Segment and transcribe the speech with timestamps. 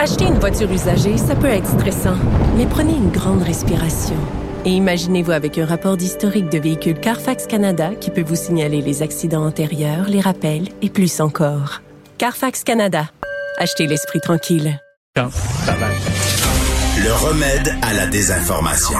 [0.00, 2.14] Acheter une voiture usagée, ça peut être stressant,
[2.56, 4.14] mais prenez une grande respiration.
[4.64, 9.02] Et imaginez-vous avec un rapport d'historique de véhicule Carfax Canada qui peut vous signaler les
[9.02, 11.82] accidents antérieurs, les rappels et plus encore.
[12.16, 13.10] Carfax Canada.
[13.58, 14.80] Achetez l'esprit tranquille.
[15.16, 15.26] Le
[17.12, 18.98] remède à la désinformation.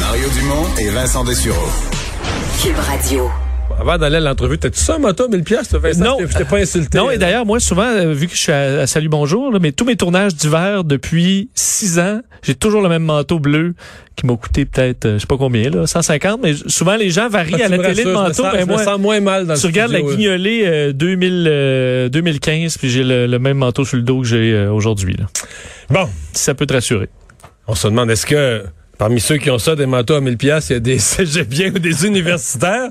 [0.00, 1.68] Mario Dumont et Vincent Dessureau.
[2.60, 3.30] Cube Radio.
[3.80, 6.04] Avant d'aller à l'entrevue, t'as-tu ça, moto, 1000 pièces, Vincent?
[6.04, 6.16] Non.
[6.20, 6.96] Je t'ai pas insulté.
[6.96, 9.58] Non, et d'ailleurs, moi, souvent, euh, vu que je suis à, à Salut Bonjour, là,
[9.60, 13.74] mais tous mes tournages d'hiver depuis six ans, j'ai toujours le même manteau bleu
[14.16, 17.28] qui m'a coûté peut-être, euh, je sais pas combien, là, 150, mais souvent, les gens
[17.28, 18.28] varient Ah, à la télé de rassures, je manteau.
[18.28, 20.16] me sens- ben, je me sens moins mal dans le tu regardes la studio, euh.
[20.16, 24.26] guignolée euh, 2000, euh, 2015, puis j'ai le, le même manteau sur le dos que
[24.26, 25.16] j'ai euh, aujourd'hui.
[25.90, 27.08] Bon, Si ça peut te rassurer.
[27.66, 28.62] on se demande, est-ce que
[28.98, 31.70] parmi ceux qui ont ça, des manteaux à 1000 pièces, il y a des cégepiens
[31.74, 32.90] ou des universitaires?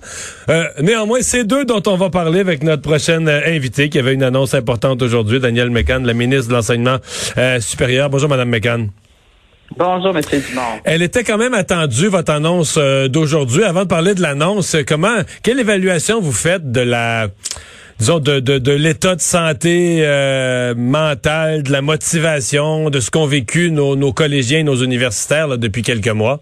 [0.49, 4.13] Euh, néanmoins, c'est d'eux dont on va parler avec notre prochaine euh, invitée qui avait
[4.13, 6.97] une annonce importante aujourd'hui, Danielle Mécan, la ministre de l'Enseignement
[7.37, 8.09] euh, supérieur.
[8.09, 8.87] Bonjour, Madame Mécan.
[9.77, 10.21] Bonjour, M.
[10.21, 10.61] Dumont.
[10.83, 13.63] Elle était quand même attendue, votre annonce d'aujourd'hui.
[13.63, 17.29] Avant de parler de l'annonce, comment, quelle évaluation vous faites de la,
[18.03, 24.11] disons, de, l'état de santé euh, mentale, de la motivation, de ce qu'ont vécu nos,
[24.11, 26.41] collégiens et nos universitaires depuis quelques mois?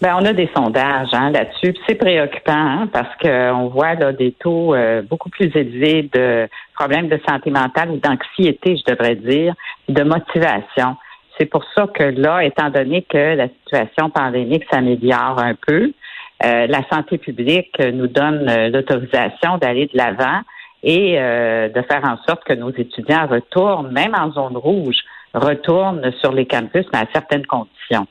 [0.00, 1.74] Ben, on a des sondages hein, là-dessus.
[1.88, 7.18] C'est préoccupant hein, parce qu'on voit des taux euh, beaucoup plus élevés de problèmes de
[7.28, 9.52] santé mentale ou d'anxiété, je devrais dire,
[9.88, 10.94] de motivation.
[11.38, 15.90] C'est pour ça que là, étant donné que la situation pandémique s'améliore un peu,
[16.44, 20.40] euh, la santé publique nous donne euh, l'autorisation d'aller de l'avant
[20.82, 24.96] et euh, de faire en sorte que nos étudiants retournent, même en zone rouge,
[25.32, 28.06] retournent sur les campus, mais à certaines conditions.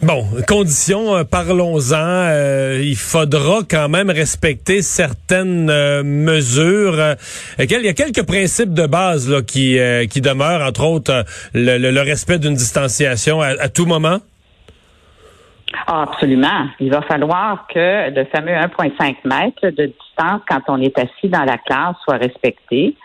[0.00, 2.78] Bon, conditions, parlons-en.
[2.80, 7.16] Il faudra quand même respecter certaines euh, mesures.
[7.58, 9.78] Il y a quelques principes de base là, qui,
[10.10, 14.18] qui demeurent, entre autres le, le- respect d'une distanciation à tout moment?
[15.86, 16.66] Ah, absolument.
[16.80, 21.44] Il va falloir que le fameux 1,5 mètres de distance quand on est assis dans
[21.44, 22.96] la classe soit respecté.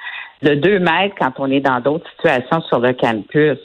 [0.42, 3.58] Le 2 mètres quand on est dans d'autres situations sur le campus.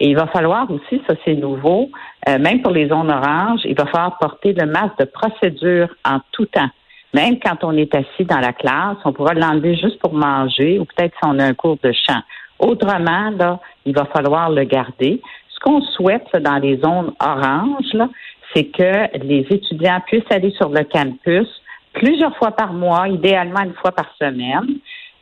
[0.00, 1.90] Et il va falloir aussi, ça c'est nouveau,
[2.28, 6.20] euh, même pour les zones oranges, il va falloir porter le masque de procédure en
[6.32, 6.70] tout temps.
[7.12, 10.86] Même quand on est assis dans la classe, on pourra l'enlever juste pour manger ou
[10.86, 12.20] peut-être si on a un cours de chant.
[12.58, 15.20] Autrement, là, il va falloir le garder.
[15.48, 18.08] Ce qu'on souhaite dans les zones oranges, là,
[18.54, 21.48] c'est que les étudiants puissent aller sur le campus
[21.92, 24.78] plusieurs fois par mois, idéalement une fois par semaine.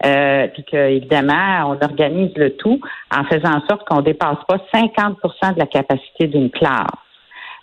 [0.06, 2.80] Euh, puis que évidemment, on organise le tout
[3.12, 6.86] en faisant en sorte qu'on dépasse pas 50% de la capacité d'une classe.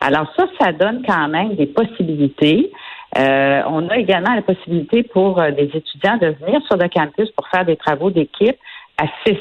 [0.02, 2.72] Alors ça, ça donne quand même des possibilités.
[3.18, 7.32] Euh, on a également la possibilité pour euh, des étudiants de venir sur le campus
[7.32, 8.58] pour faire des travaux d'équipe
[8.98, 9.38] à six,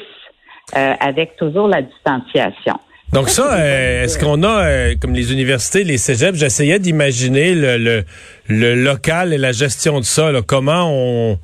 [0.77, 2.79] euh, avec toujours la distanciation.
[3.13, 7.77] Donc ça, euh, est-ce qu'on a, euh, comme les universités, les cégeps, j'essayais d'imaginer le,
[7.77, 8.03] le,
[8.49, 10.31] le local et la gestion de ça.
[10.31, 10.41] là.
[10.45, 11.39] comment on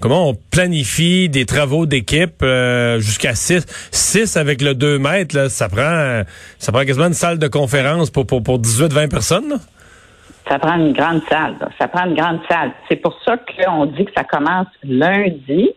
[0.00, 5.48] comment on planifie des travaux d'équipe euh, jusqu'à 6 6 avec le 2 mètres, là,
[5.48, 6.22] ça prend
[6.58, 9.48] ça prend quasiment une salle de conférence pour, pour, pour 18-20 personnes.
[9.48, 9.56] là?
[10.50, 11.54] Ça prend une grande salle.
[11.58, 11.70] là.
[11.80, 12.72] Ça prend une grande salle.
[12.90, 15.70] C'est pour ça qu'on dit que ça commence lundi,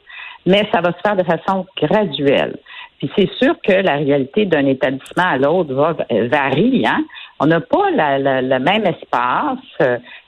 [0.45, 2.57] mais ça va se faire de façon graduelle.
[2.99, 6.83] Puis c'est sûr que la réalité d'un établissement à l'autre va euh, varie.
[6.85, 7.03] Hein?
[7.39, 9.59] On n'a pas le même espace,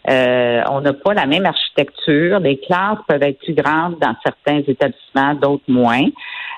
[0.08, 2.40] euh, on n'a pas la même architecture.
[2.40, 6.06] Les classes peuvent être plus grandes dans certains établissements, d'autres moins.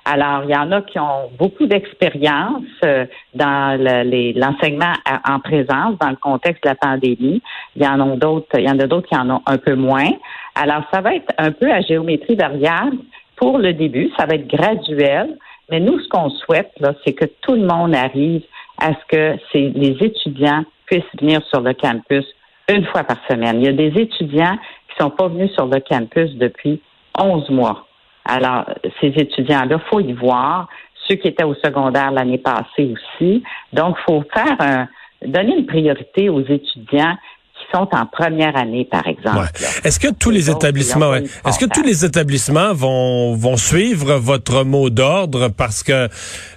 [0.03, 3.05] Alors, il y en a qui ont beaucoup d'expérience euh,
[3.35, 4.93] dans l'enseignement
[5.27, 7.41] en présence, dans le contexte de la pandémie.
[7.75, 9.75] Il y en a d'autres, il y en a d'autres qui en ont un peu
[9.75, 10.09] moins.
[10.55, 12.97] Alors, ça va être un peu à géométrie variable
[13.37, 14.09] pour le début.
[14.17, 15.37] Ça va être graduel.
[15.71, 18.43] Mais nous, ce qu'on souhaite, là, c'est que tout le monde arrive
[18.77, 22.25] à ce que les étudiants puissent venir sur le campus
[22.69, 23.61] une fois par semaine.
[23.61, 24.57] Il y a des étudiants
[24.89, 26.81] qui sont pas venus sur le campus depuis
[27.17, 27.87] 11 mois.
[28.25, 28.65] Alors,
[28.99, 30.67] ces étudiants-là, faut y voir.
[31.07, 33.43] Ceux qui étaient au secondaire l'année passée aussi.
[33.73, 34.87] Donc, faut faire un,
[35.25, 37.15] donner une priorité aux étudiants
[37.61, 39.37] qui sont en première année, par exemple.
[39.39, 39.67] Ouais.
[39.83, 41.23] Est-ce que tous les établissements, ouais.
[41.47, 45.49] est-ce que tous les établissements vont vont suivre votre mot d'ordre?
[45.49, 45.91] Parce que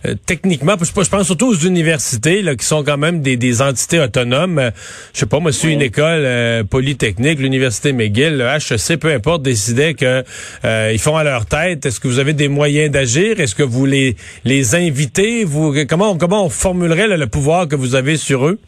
[0.07, 3.61] euh, techniquement, je, je pense surtout aux universités là, qui sont quand même des, des
[3.63, 4.59] entités autonomes.
[4.59, 4.71] Euh,
[5.13, 5.75] Je sais pas, moi, si Oui.
[5.75, 10.25] une école euh, polytechnique, l'université McGill, le HEC, peu importe, décidait que
[10.65, 11.87] euh, ils font à leur tête.
[11.87, 13.41] Est-ce que vous avez des moyens d'agir?
[13.41, 15.45] Est-ce que vous les les invitez?
[15.45, 18.59] Vous comment comment on formulerait là, le pouvoir que vous avez sur eux?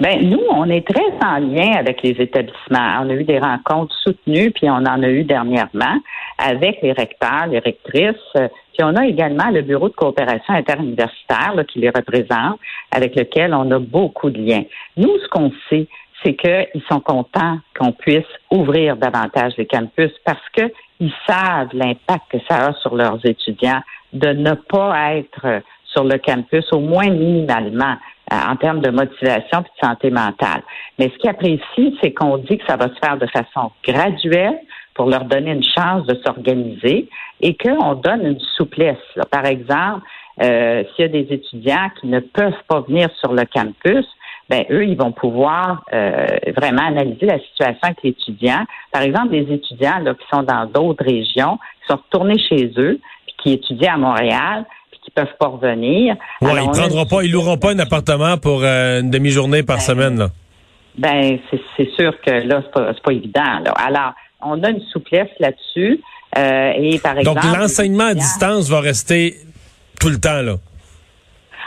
[0.00, 3.00] Ben nous, on est très en lien avec les établissements.
[3.00, 5.98] On a eu des rencontres soutenues, puis on en a eu dernièrement.
[6.38, 8.32] avec les recteurs, les rectrices.
[8.34, 12.60] Puis on a également le bureau de coopération interuniversitaire là, qui les représente,
[12.92, 14.62] avec lequel on a beaucoup de liens.
[14.96, 15.88] Nous, ce qu'on sait,
[16.22, 22.38] c'est qu'ils sont contents qu'on puisse ouvrir davantage les campus parce qu'ils savent l'impact que
[22.48, 27.96] ça a sur leurs étudiants de ne pas être sur le campus, au moins minimalement,
[28.30, 30.62] en termes de motivation et de santé mentale.
[30.98, 34.58] Mais ce qu'ils apprécient, c'est qu'on dit que ça va se faire de façon graduelle
[34.94, 37.08] pour leur donner une chance de s'organiser
[37.40, 38.96] et qu'on donne une souplesse.
[39.30, 40.02] Par exemple,
[40.42, 44.06] euh, s'il y a des étudiants qui ne peuvent pas venir sur le campus,
[44.48, 46.26] ben eux, ils vont pouvoir euh,
[46.56, 48.64] vraiment analyser la situation avec l'étudiant.
[48.92, 52.98] Par exemple, des étudiants là, qui sont dans d'autres régions, qui sont retournés chez eux,
[53.26, 54.64] puis qui étudient à Montréal,
[55.08, 56.14] qui peuvent pas revenir.
[56.42, 59.82] Ouais, ils prendront pas, ils loueront pas un appartement pour euh, une demi-journée par Ben,
[59.82, 60.18] semaine.
[60.18, 60.28] Là.
[60.98, 63.60] Ben, c'est- sûr que là, c'est pas, pas évident.
[63.64, 63.72] Là.
[63.76, 64.12] Alors,
[64.42, 66.00] on a une souplesse là-dessus.
[66.36, 67.40] euh, et par exemple.
[67.40, 69.34] Donc l'enseignement à distance va rester
[70.00, 70.54] tout le temps là.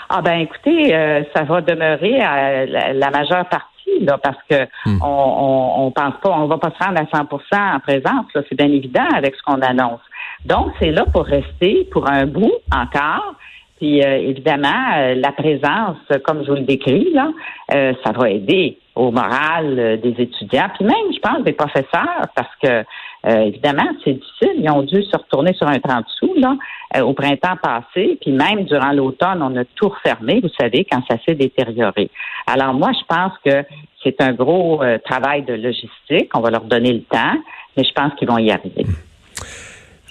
[0.10, 3.68] Ah ben écoutez, euh, ça va demeurer à la, la majeure partie
[4.02, 5.00] là, parce que Hmm.
[5.02, 8.26] on, on, on pense pas, on va pas se rendre à 100% en présence.
[8.34, 10.00] C'est bien évident avec ce qu'on annonce.
[10.46, 13.36] Donc c'est là pour rester pour un bout encore.
[13.78, 17.32] Puis euh, évidemment, euh, la présence, comme je vous le décris là,
[17.74, 22.28] euh, ça va aider au moral euh, des étudiants, puis même, je pense, des professeurs,
[22.36, 22.84] parce que
[23.26, 24.54] euh, évidemment, c'est difficile.
[24.58, 26.58] Ils ont dû se retourner sur un 30 sous là,
[26.98, 31.02] euh, au printemps passé, puis même durant l'automne, on a tout refermé, vous savez, quand
[31.10, 32.10] ça s'est détérioré.
[32.48, 33.64] Alors moi, je pense que
[34.04, 36.32] c'est un gros travail de logistique.
[36.34, 37.36] On va leur donner le temps,
[37.78, 38.86] mais je pense qu'ils vont y arriver.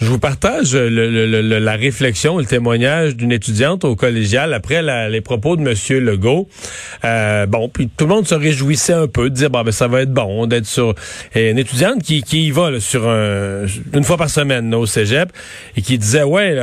[0.01, 4.81] Je vous partage le- le- le- la réflexion, le témoignage d'une étudiante au collégial après
[4.81, 6.49] la- les propos de Monsieur Legault.
[7.05, 9.89] Euh, bon, puis tout le monde se réjouissait un peu de dire bon ben ça
[9.89, 10.95] va être bon d'être sur
[11.35, 14.79] et une étudiante qui, qui y va là, sur un, une fois par semaine là,
[14.79, 15.31] au cégep
[15.77, 16.57] et qui disait ouais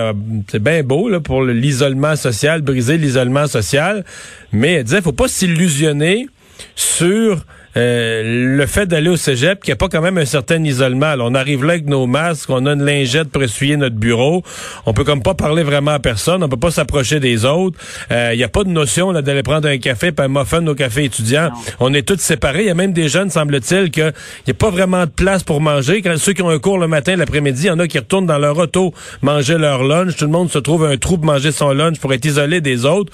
[0.50, 4.04] c'est bien beau là, pour l'isolement social, briser l'isolement social,
[4.51, 6.28] mais elle disait faut pas s'illusionner
[6.75, 7.45] sur
[7.79, 11.15] le fait d'aller au cégep, qu'il n'y a pas quand même un certain isolement.
[11.15, 14.41] Là, on arrive là avec nos masques, on a une lingette pour essuyer notre bureau.
[14.85, 17.77] On peut comme pas parler vraiment à personne, on peut pas s'approcher des autres.
[18.12, 20.65] Euh, Il n'y a pas de notion là, d'aller prendre un café puis un muffin
[20.65, 21.51] au café étudiant.
[21.79, 22.62] On est tous séparés.
[22.63, 24.12] Il y a même des jeunes, semble-t-il, qu'il
[24.47, 26.01] n'y a pas vraiment de place pour manger.
[26.01, 28.25] Quand ceux qui ont un cours le matin, l'après-midi, il y en a qui retournent
[28.25, 30.15] dans leur auto manger leur lunch.
[30.15, 32.85] Tout le monde se trouve un trou pour manger son lunch pour être isolé des
[32.85, 33.12] autres.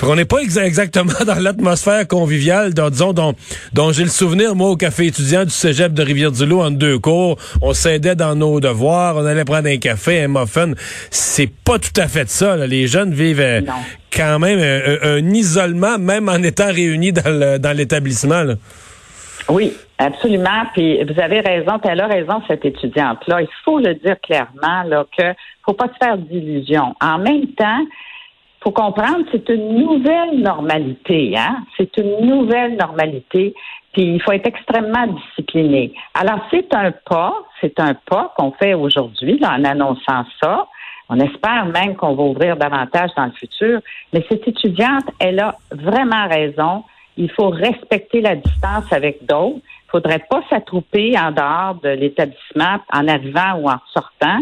[0.00, 3.34] Qu'on n'est pas exa- exactement dans l'atmosphère conviviale, dont, disons, dont,
[3.72, 7.36] dont j'ai le souvenir, moi, au café étudiant du cégep de Rivière-du-Loup, en deux cours.
[7.60, 10.72] On s'aidait dans nos devoirs, on allait prendre un café, un muffin.
[11.10, 12.56] C'est pas tout à fait ça.
[12.56, 12.66] là.
[12.66, 13.60] Les jeunes vivent euh,
[14.14, 18.44] quand même un, isolement, même en étant réunis dans l'établissement.
[19.48, 20.64] Oui, absolument.
[20.72, 23.42] Puis vous avez raison, elle a raison, cette étudiante-là.
[23.42, 25.24] Il faut le dire clairement là, que
[25.64, 26.94] faut pas se faire d'illusions.
[27.00, 27.84] En même temps,
[28.62, 31.64] faut comprendre, c'est une nouvelle normalité, hein?
[31.76, 33.54] C'est une nouvelle normalité.
[33.92, 35.92] Puis il faut être extrêmement discipliné.
[36.14, 40.66] Alors c'est un pas, c'est un pas qu'on fait aujourd'hui là, en annonçant ça.
[41.08, 43.80] On espère même qu'on va ouvrir davantage dans le futur.
[44.14, 46.84] Mais cette étudiante, elle a vraiment raison.
[47.18, 49.58] Il faut respecter la distance avec d'autres.
[49.58, 54.38] Il faudrait pas s'attrouper en dehors de l'établissement en arrivant ou en sortant.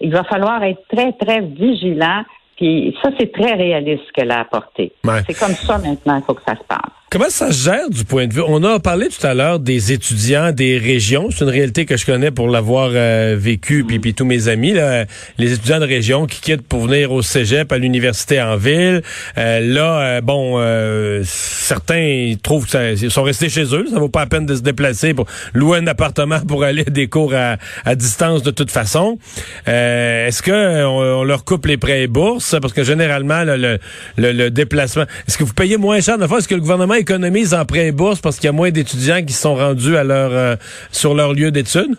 [0.00, 2.22] Il va falloir être très, très vigilant.
[2.56, 4.92] Puis ça, c'est très réaliste ce qu'elle a apporté.
[5.04, 5.20] Ouais.
[5.26, 6.95] C'est comme ça maintenant qu'il faut que ça se passe.
[7.08, 8.42] Comment ça se gère du point de vue?
[8.44, 11.28] On a parlé tout à l'heure des étudiants des régions.
[11.30, 14.72] C'est une réalité que je connais pour l'avoir euh, vécu, puis, puis tous mes amis,
[14.72, 15.04] là,
[15.38, 19.02] les étudiants de région qui quittent pour venir au cégep, à l'université en ville.
[19.38, 23.86] Euh, là, euh, bon, euh, certains ils trouvent que ça, ils sont restés chez eux.
[23.88, 26.90] Ça vaut pas la peine de se déplacer pour louer un appartement pour aller à
[26.90, 29.16] des cours à, à distance de toute façon.
[29.68, 32.56] Euh, Est-ce que on, on leur coupe les prêts et bourses?
[32.60, 33.78] Parce que généralement, là, le,
[34.16, 35.04] le, le déplacement...
[35.28, 36.18] Est-ce que vous payez moins cher?
[36.18, 38.52] De fois, est-ce que le gouvernement économise en prêts et bourses parce qu'il y a
[38.52, 40.56] moins d'étudiants qui sont rendus à leur euh,
[40.90, 41.96] sur leur lieu d'études?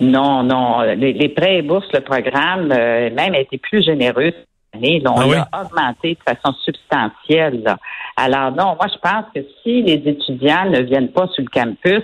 [0.00, 0.80] Non, non.
[0.82, 5.00] Les, les prêts et bourses, le programme, euh, même a été plus généreux cette année.
[5.00, 5.36] Là, on Ah oui?
[5.36, 7.62] l'a augmenté de façon substantielle.
[7.62, 7.76] là.
[8.16, 12.02] Alors non, moi je pense que si les étudiants ne viennent pas sur le campus,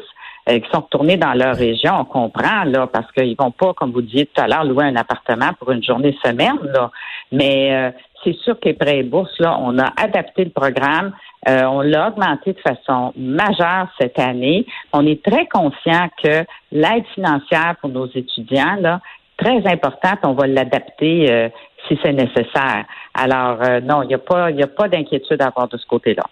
[0.48, 3.90] euh, qui sont retournés dans leur région, on comprend là, parce qu'ils vont pas, comme
[3.92, 6.56] vous disiez tout à l'heure, louer un appartement pour une journée semaine.
[6.72, 6.90] Là.
[7.32, 7.90] Mais euh,
[8.26, 11.12] c'est sûr que les prêts et bourses, là, on a adapté le programme.
[11.48, 14.66] Euh, on l'a augmenté de façon majeure cette année.
[14.92, 19.00] On est très conscient que l'aide financière pour nos étudiants, là,
[19.36, 21.48] très importante, on va l'adapter euh,
[21.86, 22.84] si c'est nécessaire.
[23.14, 26.24] Alors, euh, non, il n'y a pas, a pas d'inquiétude à avoir de ce côté-là.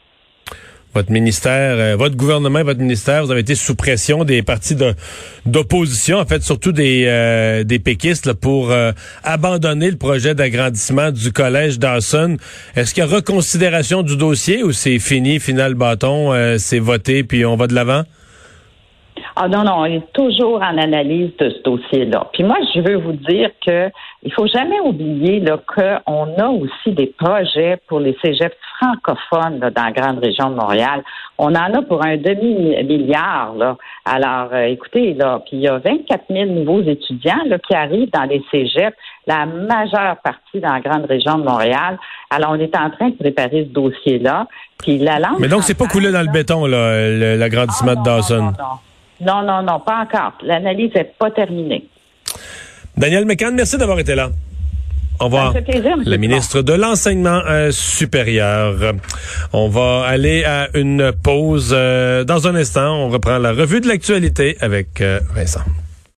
[0.94, 4.76] Votre ministère, euh, votre gouvernement votre ministère, vous avez été sous pression des partis
[5.44, 8.92] d'opposition, en fait, surtout des, euh, des péquistes, pour euh,
[9.24, 12.36] abandonner le projet d'agrandissement du collège Dawson.
[12.76, 17.44] Est-ce qu'il y a reconsidération du dossier ou c'est fini, final bâton, c'est voté, puis
[17.44, 18.04] on va de l'avant?
[19.36, 22.28] Ah non, non, on est toujours en analyse de ce dossier-là.
[22.32, 23.90] Puis moi, je veux vous dire que
[24.24, 29.92] il faut jamais oublier qu'on a aussi des projets pour les cégeps francophones dans la
[29.92, 31.04] grande région de Montréal.
[31.36, 33.54] On en a pour un demi-milliard.
[33.54, 33.76] Là.
[34.06, 38.10] Alors, euh, écoutez, là, puis il y a 24 000 nouveaux étudiants là, qui arrivent
[38.12, 41.98] dans les cégeps, la majeure partie dans la grande région de Montréal.
[42.30, 44.46] Alors, on est en train de préparer ce dossier-là.
[44.78, 48.02] Puis la langue Mais donc, c'est pas coulé dans le béton, là, l'agrandissement ah, de
[48.02, 48.52] Dawson.
[49.20, 50.32] Non, non, non, pas encore.
[50.42, 51.86] L'analyse n'est pas terminée.
[52.96, 54.30] Daniel Mécan, merci d'avoir été là.
[55.20, 55.54] Au revoir.
[55.54, 58.74] Le ministre de l'enseignement euh, supérieur.
[59.52, 61.70] On va aller à une pause.
[61.72, 65.62] Euh, dans un instant, on reprend la revue de l'actualité avec euh, Vincent.